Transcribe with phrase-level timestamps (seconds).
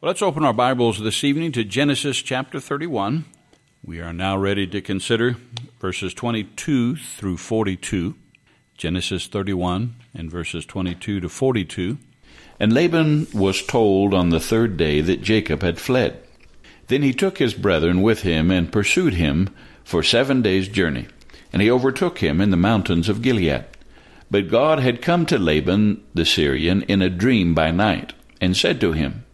[0.00, 3.24] Let's open our Bibles this evening to Genesis chapter 31.
[3.82, 5.34] We are now ready to consider
[5.80, 8.14] verses 22 through 42.
[8.76, 11.98] Genesis 31 and verses 22 to 42.
[12.60, 16.22] And Laban was told on the third day that Jacob had fled.
[16.86, 19.52] Then he took his brethren with him and pursued him
[19.82, 21.08] for seven days' journey.
[21.52, 23.64] And he overtook him in the mountains of Gilead.
[24.30, 28.80] But God had come to Laban the Syrian in a dream by night, and said
[28.82, 29.24] to him,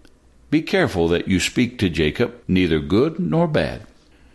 [0.54, 3.84] be careful that you speak to Jacob neither good nor bad.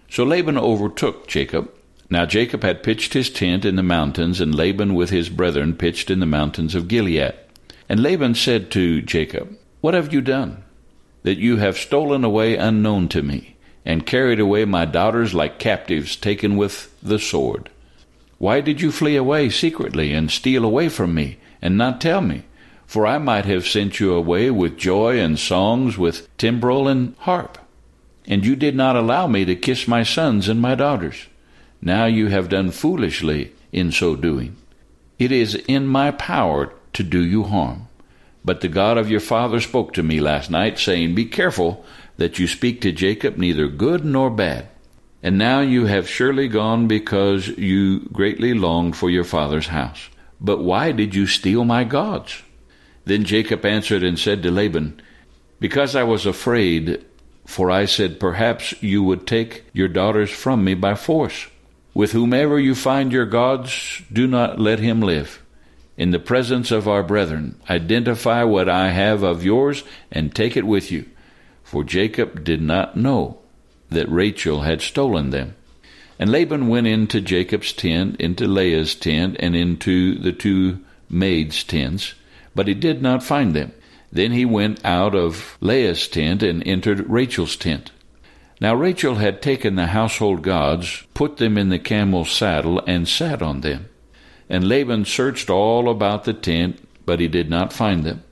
[0.10, 1.72] So Laban overtook Jacob.
[2.10, 6.12] Now Jacob had pitched his tent in the mountains, and Laban with his brethren pitched
[6.12, 7.36] in the mountains of Gilead.
[7.88, 10.62] And Laban said to Jacob, What have you done?
[11.24, 13.56] That you have stolen away unknown to me,
[13.86, 17.70] and carried away my daughters like captives taken with the sword.
[18.40, 22.44] Why did you flee away secretly and steal away from me, and not tell me?
[22.90, 27.60] For I might have sent you away with joy and songs, with timbrel and harp.
[28.26, 31.28] And you did not allow me to kiss my sons and my daughters.
[31.84, 34.56] Now you have done foolishly in so doing.
[35.20, 37.88] It is in my power to do you harm.
[38.44, 41.86] But the God of your father spoke to me last night, saying, Be careful
[42.18, 44.68] that you speak to Jacob neither good nor bad.
[45.22, 50.10] And now you have surely gone because you greatly longed for your father's house.
[50.42, 52.42] But why did you steal my gods?
[53.10, 55.02] Then Jacob answered and said to Laban,
[55.60, 57.04] Because I was afraid,
[57.44, 61.48] for I said, Perhaps you would take your daughters from me by force.
[61.96, 65.42] With whomever you find your gods, do not let him live.
[65.98, 70.68] In the presence of our brethren, identify what I have of yours and take it
[70.68, 71.08] with you.
[71.64, 73.40] For Jacob did not know
[73.90, 75.56] that Rachel had stolen them.
[76.20, 82.14] And Laban went into Jacob's tent, into Leah's tent, and into the two maids' tents
[82.60, 83.72] but he did not find them.
[84.12, 87.92] Then he went out of Leah's tent and entered Rachel's tent.
[88.60, 93.42] Now Rachel had taken the household gods, put them in the camel's saddle, and sat
[93.42, 93.88] on them.
[94.50, 98.26] And Laban searched all about the tent, but he did not find them.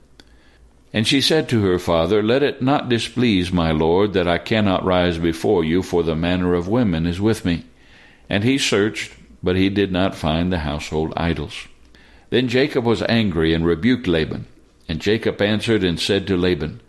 [0.92, 4.84] And she said to her father, Let it not displease my lord that I cannot
[4.84, 7.64] rise before you, for the manner of women is with me.
[8.28, 9.10] And he searched,
[9.42, 11.66] but he did not find the household idols.
[12.30, 14.46] Then Jacob was angry and rebuked Laban.
[14.88, 16.80] And Jacob answered and said to Laban,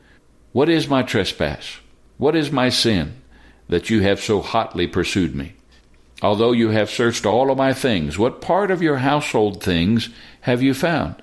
[0.52, 1.80] What is my trespass?
[2.18, 3.22] What is my sin,
[3.68, 5.54] that you have so hotly pursued me?
[6.22, 10.10] Although you have searched all of my things, what part of your household things
[10.42, 11.16] have you found?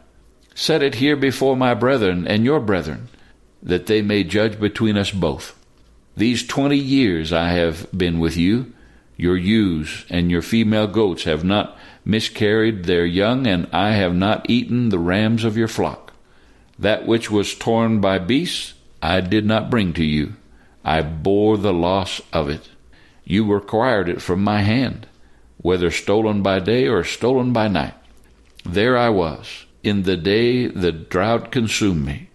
[0.55, 3.09] Set it here before my brethren and your brethren,
[3.63, 5.55] that they may judge between us both.
[6.17, 8.73] These twenty years I have been with you.
[9.19, 14.49] Your ewes and your female goats have not miscarried their young, and I have not
[14.49, 16.13] eaten the rams of your flock.
[16.79, 20.35] That which was torn by beasts I did not bring to you.
[20.85, 22.69] I bore the loss of it.
[23.25, 25.09] You required it from my hand,
[25.59, 27.95] whether stolen by day or stolen by night.
[28.65, 29.67] There I was.
[29.83, 32.31] In the day the drought consumed me,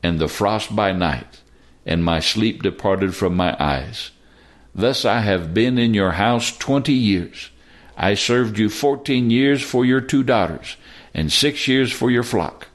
[0.00, 1.40] and the frost by night,
[1.84, 4.12] and my sleep departed from my eyes.
[4.74, 7.50] Thus I have been in your house twenty years
[8.00, 10.76] I served you fourteen years for your two daughters,
[11.12, 12.68] and six years for your flock,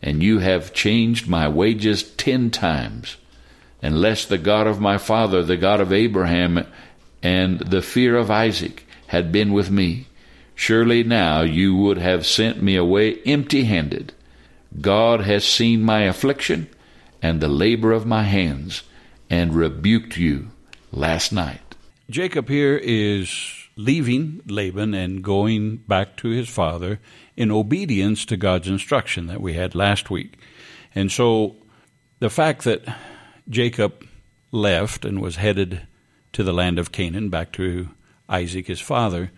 [0.00, 3.18] and you have changed my wages ten times.
[3.82, 6.66] Unless the God of my father, the God of Abraham,
[7.22, 10.06] and the fear of Isaac had been with me,
[10.54, 14.14] surely now you would have sent me away empty handed.
[14.80, 16.68] God has seen my affliction
[17.20, 18.84] and the labor of my hands,
[19.28, 20.50] and rebuked you
[20.90, 21.60] last night.
[22.08, 27.00] Jacob here is leaving Laban and going back to his father
[27.36, 30.38] in obedience to God's instruction that we had last week.
[30.94, 31.56] And so
[32.18, 32.84] the fact that
[33.48, 34.06] Jacob
[34.52, 35.86] left and was headed
[36.32, 37.88] to the land of Canaan, back to
[38.28, 39.30] Isaac, his father,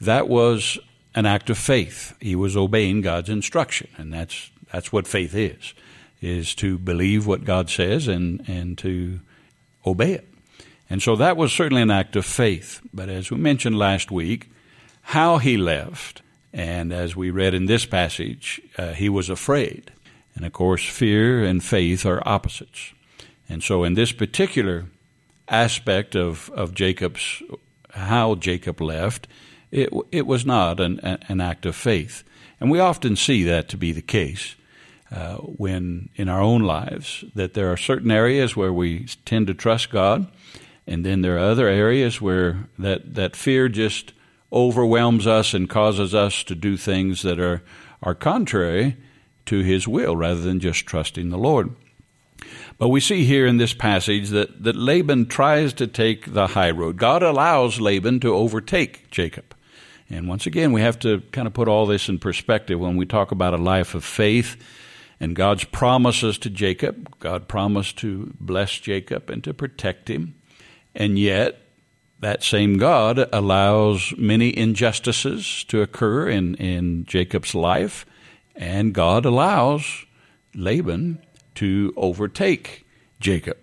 [0.00, 0.78] that was
[1.14, 2.14] an act of faith.
[2.20, 5.74] He was obeying God's instruction, and that's that's what faith is,
[6.20, 9.20] is to believe what God says and, and to
[9.86, 10.28] obey it.
[10.88, 12.80] And so that was certainly an act of faith.
[12.94, 14.50] But as we mentioned last week,
[15.02, 16.22] how he left,
[16.52, 19.92] and as we read in this passage, uh, he was afraid.
[20.34, 22.92] And of course, fear and faith are opposites.
[23.48, 24.86] And so in this particular
[25.48, 27.42] aspect of, of Jacob's,
[27.90, 29.28] how Jacob left,
[29.70, 32.22] it, it was not an, an act of faith.
[32.60, 34.54] And we often see that to be the case.
[35.08, 39.54] Uh, when in our own lives that there are certain areas where we tend to
[39.54, 40.26] trust God
[40.86, 44.12] and then there are other areas where that, that fear just
[44.52, 47.62] overwhelms us and causes us to do things that are,
[48.02, 48.96] are contrary
[49.46, 51.74] to His will rather than just trusting the Lord.
[52.78, 56.70] But we see here in this passage that, that Laban tries to take the high
[56.70, 56.98] road.
[56.98, 59.54] God allows Laban to overtake Jacob.
[60.08, 63.06] And once again, we have to kind of put all this in perspective when we
[63.06, 64.56] talk about a life of faith
[65.18, 67.18] and God's promises to Jacob.
[67.18, 70.35] God promised to bless Jacob and to protect him.
[70.96, 71.60] And yet,
[72.20, 78.06] that same God allows many injustices to occur in, in Jacob's life,
[78.56, 80.06] and God allows
[80.54, 81.22] Laban
[81.56, 82.86] to overtake
[83.20, 83.58] Jacob.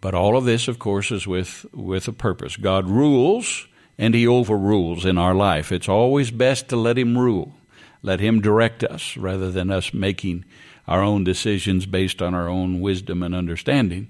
[0.00, 2.56] But all of this, of course, is with, with a purpose.
[2.56, 5.70] God rules and he overrules in our life.
[5.70, 7.54] It's always best to let him rule,
[8.02, 10.46] let him direct us rather than us making
[10.88, 14.08] our own decisions based on our own wisdom and understanding.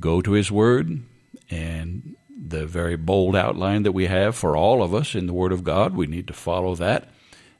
[0.00, 1.04] Go to his word
[1.52, 5.52] and the very bold outline that we have for all of us in the Word
[5.52, 5.94] of God.
[5.94, 7.10] We need to follow that.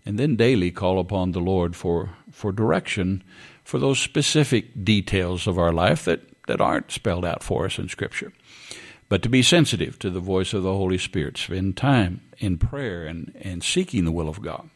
[0.05, 3.23] And then daily call upon the Lord for, for direction
[3.63, 7.89] for those specific details of our life that, that aren't spelled out for us in
[7.89, 8.33] Scripture.
[9.09, 13.05] But to be sensitive to the voice of the Holy Spirit, spend time in prayer
[13.05, 14.69] and, and seeking the will of God.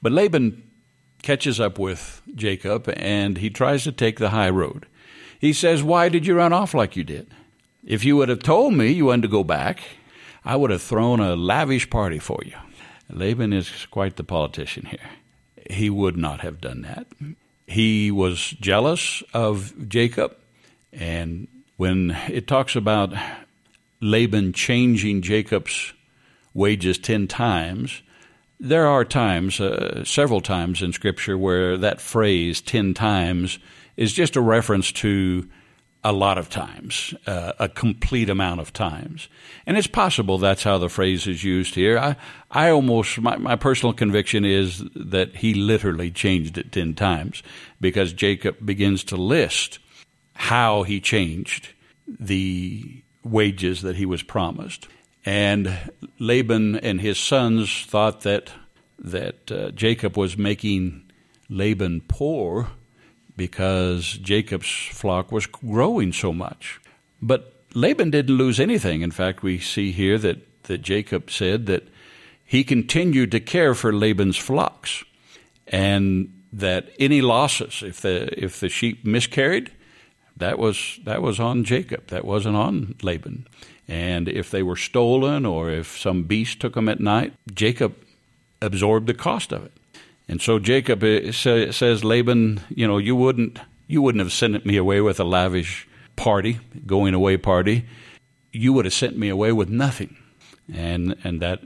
[0.00, 0.62] But Laban
[1.22, 4.86] catches up with Jacob and he tries to take the high road.
[5.38, 7.34] He says, Why did you run off like you did?
[7.84, 9.80] If you would have told me you wanted to go back,
[10.44, 12.54] I would have thrown a lavish party for you.
[13.10, 15.10] Laban is quite the politician here.
[15.68, 17.06] He would not have done that.
[17.66, 20.36] He was jealous of Jacob,
[20.92, 23.12] and when it talks about
[24.00, 25.92] Laban changing Jacob's
[26.54, 28.02] wages 10 times,
[28.60, 33.58] there are times, uh, several times in Scripture, where that phrase 10 times
[33.96, 35.48] is just a reference to
[36.04, 39.28] a lot of times, uh, a complete amount of times.
[39.66, 41.98] And it's possible that's how the phrase is used here.
[41.98, 42.16] I,
[42.50, 47.42] I almost, my, my personal conviction is that he literally changed it 10 times
[47.80, 49.78] because Jacob begins to list
[50.34, 51.68] how he changed
[52.08, 54.88] the wages that he was promised.
[55.24, 55.78] And
[56.18, 58.50] Laban and his sons thought that,
[58.98, 61.12] that uh, Jacob was making
[61.48, 62.70] Laban poor
[63.36, 66.80] because Jacob's flock was growing so much.
[67.20, 69.02] But Laban didn't lose anything.
[69.02, 71.88] In fact, we see here that, that Jacob said that
[72.44, 75.04] he continued to care for Laban's flocks
[75.66, 79.70] and that any losses, if the, if the sheep miscarried,
[80.36, 82.08] that was, that was on Jacob.
[82.08, 83.46] That wasn't on Laban.
[83.88, 87.96] And if they were stolen or if some beast took them at night, Jacob
[88.60, 89.72] absorbed the cost of it.
[90.32, 94.78] And so Jacob uh, says, Laban, you know, you wouldn't you wouldn't have sent me
[94.78, 95.86] away with a lavish
[96.16, 97.84] party, going away party.
[98.50, 100.16] You would have sent me away with nothing.
[100.72, 101.60] And and that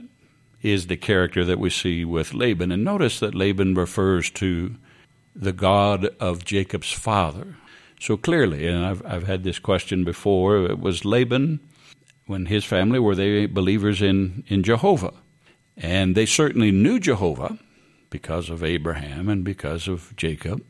[0.61, 2.73] is the character that we see with Laban.
[2.73, 4.75] And notice that Laban refers to
[5.33, 7.55] the God of Jacob's father.
[8.01, 11.61] So clearly, and I've I've had this question before, it was Laban
[12.25, 15.13] when his family were they believers in, in Jehovah?
[15.77, 17.57] And they certainly knew Jehovah
[18.09, 20.63] because of Abraham and because of Jacob.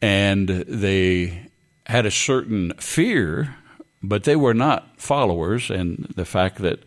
[0.00, 1.48] And they
[1.86, 3.56] had a certain fear,
[4.02, 5.70] but they were not followers.
[5.70, 6.84] And the fact that,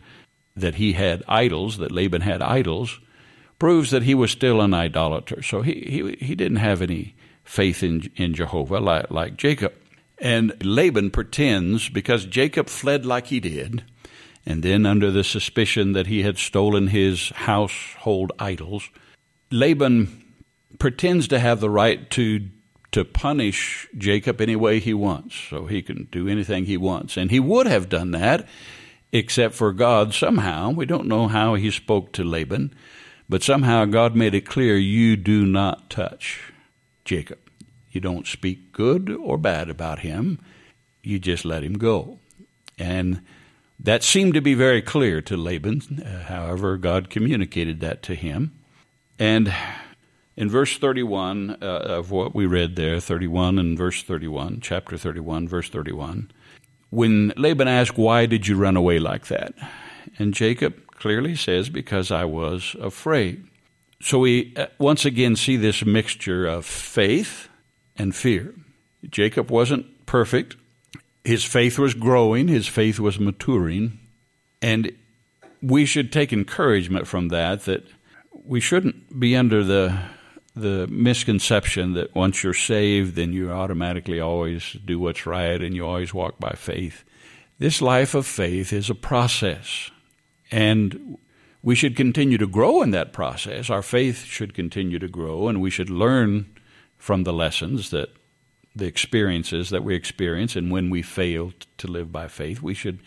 [0.55, 2.99] that he had idols, that Laban had idols,
[3.57, 5.41] proves that he was still an idolater.
[5.41, 5.73] So he,
[6.19, 9.73] he, he didn't have any faith in, in Jehovah like, like Jacob.
[10.19, 13.83] And Laban pretends, because Jacob fled like he did,
[14.45, 18.89] and then under the suspicion that he had stolen his household idols,
[19.51, 20.23] Laban
[20.77, 22.49] pretends to have the right to
[22.91, 27.17] to punish Jacob any way he wants, so he can do anything he wants.
[27.17, 28.47] And he would have done that,
[29.11, 30.71] except for God somehow.
[30.71, 32.73] We don't know how he spoke to Laban,
[33.27, 36.51] but somehow God made it clear you do not touch
[37.05, 37.37] Jacob.
[37.91, 40.39] You don't speak good or bad about him,
[41.03, 42.19] you just let him go.
[42.77, 43.21] And
[43.79, 46.03] that seemed to be very clear to Laban.
[46.03, 48.58] Uh, however, God communicated that to him.
[49.19, 49.53] And
[50.37, 55.47] in verse 31 uh, of what we read there, 31 and verse 31, chapter 31,
[55.47, 56.31] verse 31,
[56.89, 59.53] when Laban asked, Why did you run away like that?
[60.17, 63.45] And Jacob clearly says, Because I was afraid.
[64.01, 67.49] So we uh, once again see this mixture of faith
[67.97, 68.55] and fear.
[69.09, 70.55] Jacob wasn't perfect.
[71.25, 73.99] His faith was growing, his faith was maturing.
[74.61, 74.93] And
[75.61, 77.85] we should take encouragement from that, that
[78.49, 79.95] we shouldn't be under the
[80.55, 85.85] the misconception that once you're saved, then you automatically always do what's right and you
[85.85, 87.05] always walk by faith.
[87.59, 89.91] This life of faith is a process,
[90.51, 91.17] and
[91.61, 93.69] we should continue to grow in that process.
[93.69, 96.47] Our faith should continue to grow, and we should learn
[96.97, 98.09] from the lessons that
[98.75, 102.61] the experiences that we experience and when we fail to live by faith.
[102.61, 102.99] We should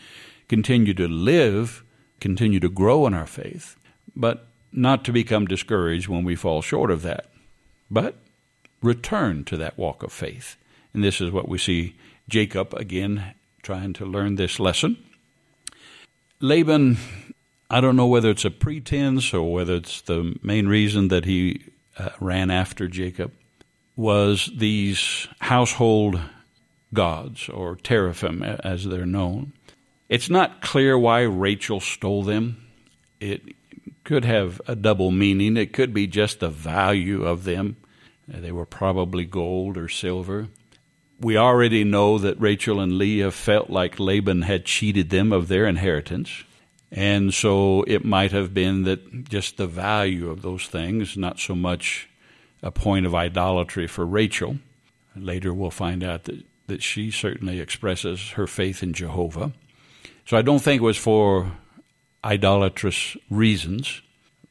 [0.48, 1.82] continue to live,
[2.20, 3.76] continue to grow in our faith,
[4.14, 7.30] but not to become discouraged when we fall short of that,
[7.90, 8.16] but
[8.82, 10.56] return to that walk of faith.
[10.94, 11.94] And this is what we see
[12.28, 14.96] Jacob again trying to learn this lesson.
[16.40, 16.96] Laban,
[17.70, 21.62] I don't know whether it's a pretense or whether it's the main reason that he
[21.96, 23.32] uh, ran after Jacob,
[23.96, 26.20] was these household
[26.94, 29.52] gods, or teraphim as they're known.
[30.08, 32.66] It's not clear why Rachel stole them.
[33.20, 33.54] It
[34.04, 35.56] could have a double meaning.
[35.56, 37.76] It could be just the value of them.
[38.32, 40.48] Uh, they were probably gold or silver.
[41.20, 45.66] We already know that Rachel and Leah felt like Laban had cheated them of their
[45.66, 46.44] inheritance.
[46.90, 51.54] And so it might have been that just the value of those things, not so
[51.54, 52.08] much
[52.62, 54.58] a point of idolatry for Rachel.
[55.16, 59.52] Later we'll find out that, that she certainly expresses her faith in Jehovah.
[60.26, 61.52] So I don't think it was for
[62.24, 64.02] idolatrous reasons,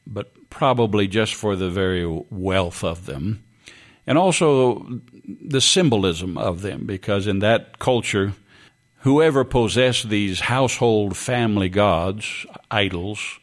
[0.06, 3.42] but probably just for the very wealth of them.
[4.06, 8.34] And also the symbolism of them, because in that culture,
[8.98, 13.38] whoever possessed these household family gods, idols,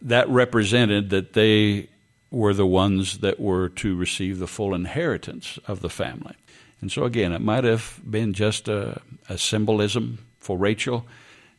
[0.00, 1.88] that represented that they
[2.30, 6.34] were the ones that were to receive the full inheritance of the family.
[6.80, 11.06] And so, again, it might have been just a, a symbolism for Rachel.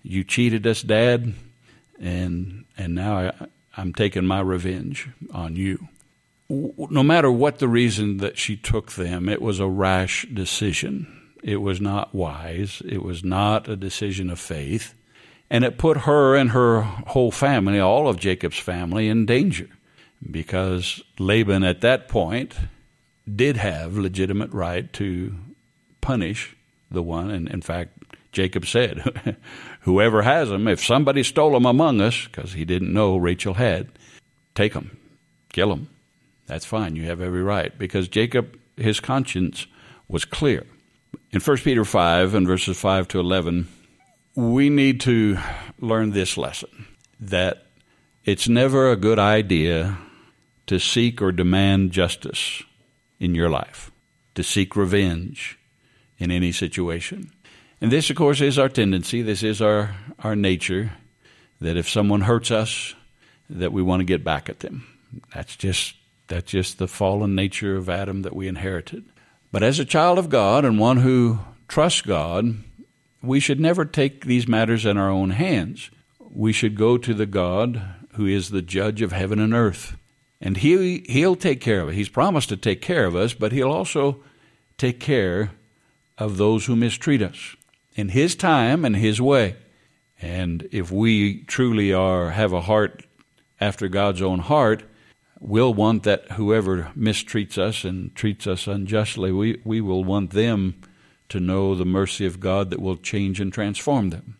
[0.03, 1.33] You cheated us, Dad
[1.99, 3.47] and and now I,
[3.77, 5.87] I'm taking my revenge on you.
[6.49, 11.07] No matter what the reason that she took them, it was a rash decision.
[11.43, 12.81] It was not wise.
[12.87, 14.93] It was not a decision of faith.
[15.49, 19.69] And it put her and her whole family, all of Jacob's family, in danger
[20.29, 22.55] because Laban at that point
[23.33, 25.35] did have legitimate right to
[26.01, 26.55] punish
[26.91, 27.29] the one.
[27.29, 28.04] And in fact,
[28.35, 29.37] Jacob said,
[29.81, 33.87] Whoever has them, if somebody stole them among us, because he didn't know Rachel had,
[34.53, 34.97] take them,
[35.53, 35.87] kill them.
[36.45, 36.97] That's fine.
[36.97, 37.75] You have every right.
[37.77, 39.67] Because Jacob, his conscience
[40.09, 40.65] was clear.
[41.31, 43.69] In 1 Peter 5 and verses 5 to 11,
[44.35, 45.37] we need to
[45.79, 46.87] learn this lesson
[47.21, 47.67] that
[48.25, 49.97] it's never a good idea
[50.67, 52.63] to seek or demand justice
[53.17, 53.91] in your life,
[54.35, 55.57] to seek revenge
[56.17, 57.31] in any situation.
[57.85, 59.21] And this, of course, is our tendency.
[59.21, 60.93] This is our, our nature
[61.61, 62.95] that if someone hurts us,
[63.47, 64.87] that we want to get back at them.
[65.35, 65.93] That's just,
[66.25, 69.05] that's just the fallen nature of Adam that we inherited.
[69.51, 71.37] But as a child of God and one who
[71.67, 72.55] trusts God,
[73.21, 75.91] we should never take these matters in our own hands.
[76.19, 79.95] We should go to the God who is the judge of heaven and earth.
[80.41, 81.93] And he, he'll take care of it.
[81.93, 84.23] He's promised to take care of us, but he'll also
[84.75, 85.51] take care
[86.17, 87.55] of those who mistreat us
[87.95, 89.55] in His time and His way.
[90.21, 93.05] And if we truly are have a heart
[93.59, 94.83] after God's own heart,
[95.39, 100.81] we'll want that whoever mistreats us and treats us unjustly, we, we will want them
[101.29, 104.37] to know the mercy of God that will change and transform them.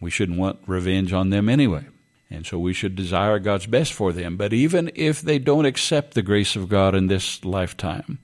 [0.00, 1.86] We shouldn't want revenge on them anyway.
[2.30, 4.36] And so we should desire God's best for them.
[4.36, 8.18] But even if they don't accept the grace of God in this lifetime,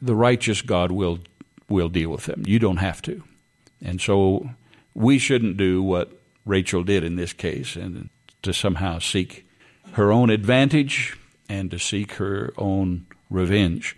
[0.00, 1.20] the righteous God will
[1.68, 2.44] will deal with them.
[2.46, 3.22] You don't have to.
[3.82, 4.50] And so
[4.94, 6.12] we shouldn't do what
[6.44, 8.10] Rachel did in this case and
[8.42, 9.46] to somehow seek
[9.92, 11.16] her own advantage
[11.48, 13.96] and to seek her own revenge.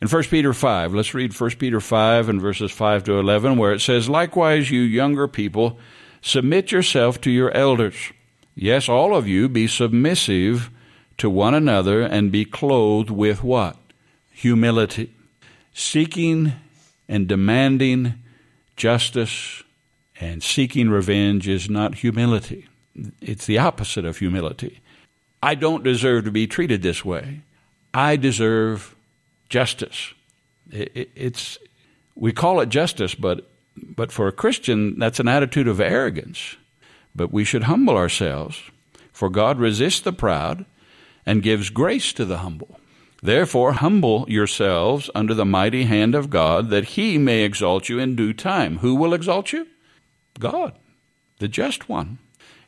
[0.00, 3.72] In 1 Peter 5, let's read 1 Peter 5 and verses 5 to 11, where
[3.72, 5.78] it says, Likewise, you younger people,
[6.20, 7.96] submit yourself to your elders.
[8.54, 10.70] Yes, all of you be submissive
[11.18, 13.78] to one another and be clothed with what?
[14.32, 15.14] Humility,
[15.72, 16.52] seeking
[17.08, 18.14] and demanding
[18.76, 19.62] Justice
[20.20, 22.68] and seeking revenge is not humility.
[23.20, 24.80] It's the opposite of humility.
[25.42, 27.40] I don't deserve to be treated this way.
[27.92, 28.94] I deserve
[29.48, 30.14] justice.
[30.70, 31.58] It's
[32.14, 36.56] we call it justice, but but for a Christian, that's an attitude of arrogance.
[37.14, 38.60] But we should humble ourselves,
[39.12, 40.64] for God resists the proud
[41.24, 42.80] and gives grace to the humble.
[43.26, 48.14] Therefore, humble yourselves under the mighty hand of God, that he may exalt you in
[48.14, 48.78] due time.
[48.78, 49.66] Who will exalt you?
[50.38, 50.78] God,
[51.40, 52.18] the just one.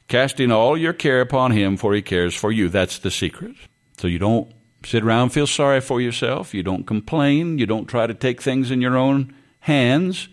[0.08, 2.68] Casting all your care upon him, for he cares for you.
[2.68, 3.54] That's the secret.
[3.98, 4.52] So you don't
[4.84, 6.52] sit around feel sorry for yourself.
[6.52, 7.58] You don't complain.
[7.58, 10.28] You don't try to take things in your own hands.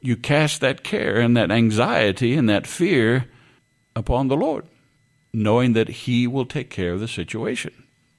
[0.00, 3.28] You cast that care and that anxiety and that fear
[3.96, 4.68] upon the Lord,
[5.32, 7.72] knowing that he will take care of the situation.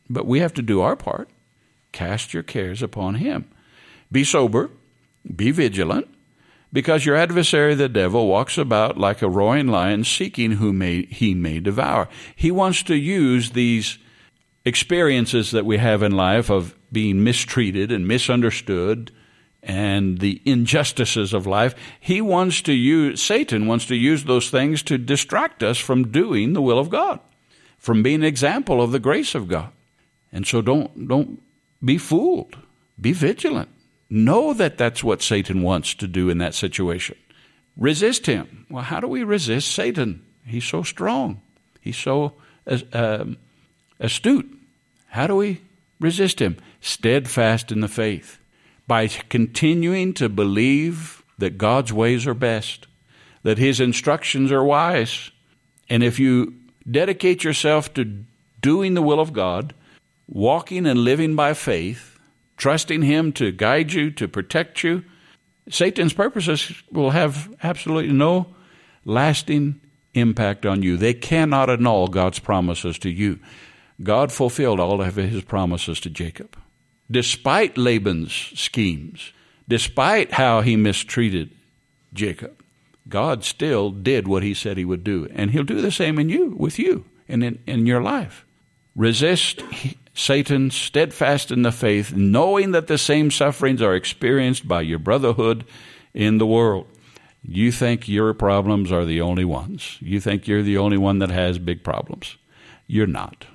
[0.09, 1.29] But we have to do our part.
[1.91, 3.49] Cast your cares upon him.
[4.11, 4.71] Be sober,
[5.35, 6.07] Be vigilant,
[6.71, 11.33] because your adversary the devil walks about like a roaring lion, seeking whom may, he
[11.33, 12.07] may devour.
[12.35, 13.97] He wants to use these
[14.65, 19.11] experiences that we have in life of being mistreated and misunderstood
[19.63, 21.73] and the injustices of life.
[21.99, 26.53] He wants to use, Satan wants to use those things to distract us from doing
[26.53, 27.19] the will of God,
[27.77, 29.71] from being an example of the grace of God.
[30.31, 31.41] And so don't, don't
[31.83, 32.57] be fooled.
[32.99, 33.69] Be vigilant.
[34.09, 37.17] Know that that's what Satan wants to do in that situation.
[37.75, 38.65] Resist him.
[38.69, 40.25] Well, how do we resist Satan?
[40.45, 41.41] He's so strong.
[41.81, 42.33] He's so
[42.65, 43.25] uh,
[43.99, 44.49] astute.
[45.07, 45.61] How do we
[45.99, 46.57] resist him?
[46.81, 48.39] Steadfast in the faith.
[48.87, 52.87] By continuing to believe that God's ways are best,
[53.43, 55.31] that his instructions are wise.
[55.89, 56.55] And if you
[56.89, 58.23] dedicate yourself to
[58.61, 59.73] doing the will of God,
[60.27, 62.17] walking and living by faith,
[62.57, 65.03] trusting Him to guide you, to protect you,
[65.69, 68.55] Satan's purposes will have absolutely no
[69.05, 69.81] lasting
[70.13, 70.97] impact on you.
[70.97, 73.39] They cannot annul God's promises to you.
[74.01, 76.57] God fulfilled all of his promises to Jacob.
[77.09, 79.31] Despite Laban's schemes,
[79.67, 81.51] despite how he mistreated
[82.13, 82.63] Jacob,
[83.07, 85.27] God still did what he said he would do.
[85.33, 88.45] And he'll do the same in you, with you, and in, in your life.
[88.95, 89.63] Resist
[90.17, 95.63] Satan, steadfast in the faith, knowing that the same sufferings are experienced by your brotherhood
[96.11, 96.87] in the world.
[97.43, 99.99] You think your problems are the only ones.
[100.01, 102.35] You think you're the only one that has big problems.
[102.87, 103.45] You're not.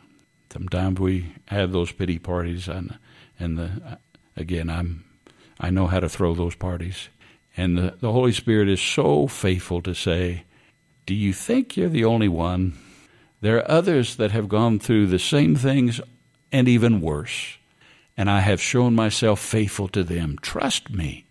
[0.52, 2.96] Sometimes we have those pity parties, and
[3.40, 3.98] and the,
[4.36, 5.04] again, I'm
[5.58, 7.08] I know how to throw those parties,
[7.56, 10.44] and the, the Holy Spirit is so faithful to say,
[11.06, 12.78] "Do you think you're the only one?"
[13.40, 16.00] There are others that have gone through the same things
[16.52, 17.56] and even worse.
[18.16, 20.38] And I have shown myself faithful to them.
[20.42, 21.24] Trust me.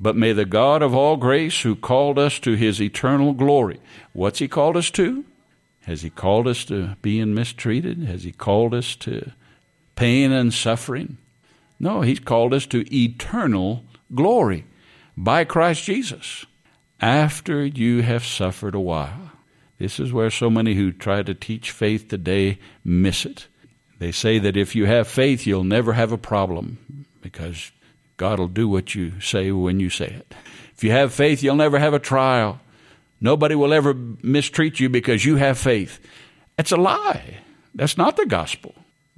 [0.00, 3.80] But may the God of all grace, who called us to his eternal glory,
[4.12, 5.24] what's he called us to?
[5.82, 8.02] Has he called us to being mistreated?
[8.02, 9.32] Has he called us to
[9.96, 11.18] pain and suffering?
[11.78, 14.64] No, he's called us to eternal glory
[15.16, 16.46] by Christ Jesus
[17.00, 19.32] after you have suffered a while.
[19.78, 23.46] This is where so many who try to teach faith today miss it.
[23.98, 27.72] They say that if you have faith, you'll never have a problem because
[28.16, 30.34] God will do what you say when you say it.
[30.76, 32.60] If you have faith, you'll never have a trial.
[33.20, 36.00] Nobody will ever mistreat you because you have faith.
[36.58, 37.38] It's a lie.
[37.74, 38.74] That's not the gospel.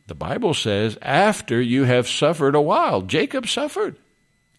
[0.07, 3.97] The Bible says, after you have suffered a while, Jacob suffered.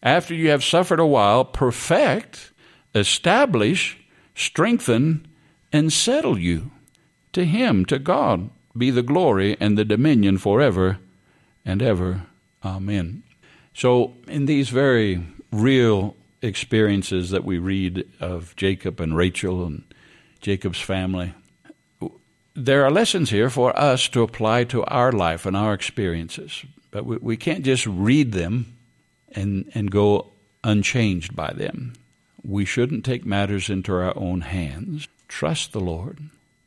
[0.04, 2.52] After you have suffered a while, perfect,
[2.94, 3.98] establish,
[4.36, 5.28] strengthen,
[5.72, 6.72] and settle you.
[7.34, 11.00] To Him, to God, be the glory and the dominion forever
[11.66, 12.24] and ever.
[12.64, 13.24] Amen.
[13.74, 19.84] So, in these very real experiences that we read of Jacob and Rachel and
[20.42, 21.34] Jacob's family,
[22.56, 26.64] there are lessons here for us to apply to our life and our experiences.
[26.90, 28.78] But we, we can't just read them
[29.32, 30.32] and, and go
[30.64, 31.94] unchanged by them.
[32.44, 35.08] We shouldn't take matters into our own hands.
[35.28, 36.20] Trust the Lord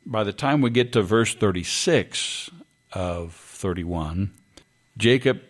[0.05, 2.49] by the time we get to verse 36
[2.93, 4.31] of 31,
[4.97, 5.41] Jacob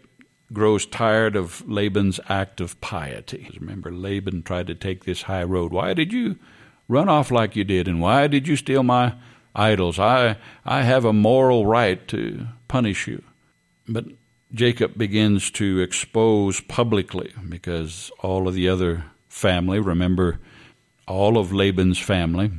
[0.53, 3.57] grows tired of Laban's act of piety.
[3.59, 5.71] Remember, Laban tried to take this high road.
[5.71, 6.37] Why did you
[6.87, 7.87] run off like you did?
[7.87, 9.15] And why did you steal my
[9.55, 9.97] idols?
[9.97, 13.23] I, I have a moral right to punish you.
[13.87, 14.05] But
[14.53, 20.39] Jacob begins to expose publicly because all of the other family, remember,
[21.07, 22.51] all of Laban's family,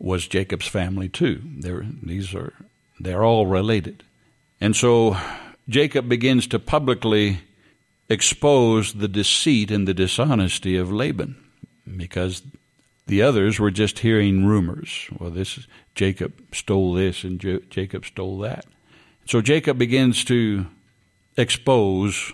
[0.00, 1.40] was Jacob's family too.
[1.44, 2.54] They're, these are
[2.98, 4.02] they're all related,
[4.60, 5.16] and so
[5.68, 7.40] Jacob begins to publicly
[8.08, 11.36] expose the deceit and the dishonesty of Laban,
[11.96, 12.42] because
[13.06, 15.08] the others were just hearing rumors.
[15.18, 18.66] Well, this Jacob stole this and Jacob stole that.
[19.26, 20.66] So Jacob begins to
[21.36, 22.32] expose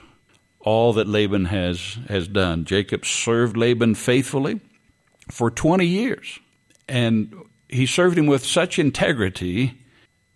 [0.60, 2.64] all that Laban has has done.
[2.64, 4.60] Jacob served Laban faithfully
[5.30, 6.38] for 20 years.
[6.88, 7.34] And
[7.68, 9.78] he served him with such integrity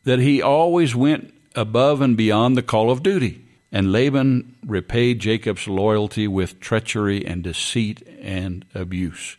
[0.05, 3.45] that he always went above and beyond the call of duty.
[3.73, 9.37] And Laban repaid Jacob's loyalty with treachery and deceit and abuse.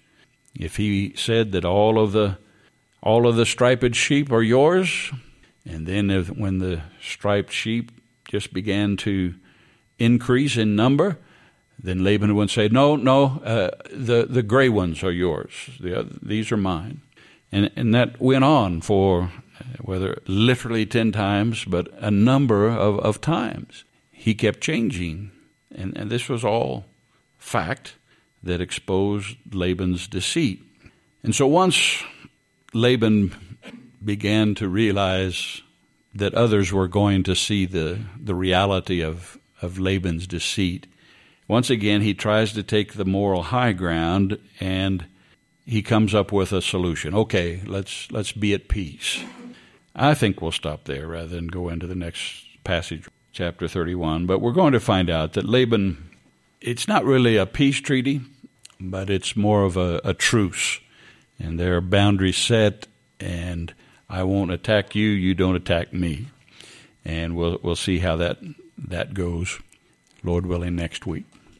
[0.55, 2.37] If he said that all of the
[3.03, 5.11] all of the striped sheep are yours,
[5.65, 7.91] and then if, when the striped sheep
[8.29, 9.33] just began to
[9.97, 11.17] increase in number,
[11.79, 15.51] then Laban would say, "No, no, uh, the the gray ones are yours.
[15.79, 17.01] The these are mine."
[17.51, 19.23] And, and that went on for
[19.59, 23.83] uh, whether literally 10 times, but a number of, of times.
[24.11, 25.31] He kept changing.
[25.73, 26.85] And, and this was all
[27.37, 27.95] fact.
[28.43, 30.61] that exposed Laban's deceit.
[31.23, 32.03] And so once
[32.73, 33.35] Laban
[34.03, 35.61] began to realize
[36.13, 40.87] that others were going to see the, the reality of, of Laban's deceit,
[41.47, 45.05] once again he tries to take the moral high ground and
[45.71, 47.15] he comes up with a solution.
[47.15, 49.23] Okay, let's let's be at peace.
[49.95, 54.25] I think we'll stop there rather than go into the next passage, chapter 31.
[54.25, 56.09] But we're going to find out that Laban,
[56.59, 58.19] it's not really a peace treaty,
[58.81, 60.81] but it's more of a, a truce.
[61.39, 62.87] And there are boundaries set,
[63.21, 63.73] and
[64.09, 66.27] I won't attack you, you don't attack me.
[67.05, 68.39] And we'll, we'll see how that,
[68.77, 69.57] that goes,
[70.21, 71.30] Lord willing, next week.